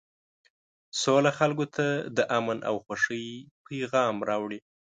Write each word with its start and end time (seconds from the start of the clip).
سوله 1.01 1.31
خلکو 1.39 1.65
ته 1.75 1.85
د 2.17 2.19
امن 2.37 2.57
او 2.69 2.75
خوښۍ 2.85 3.27
پیغام 3.65 4.15
راوړي. 4.29 4.59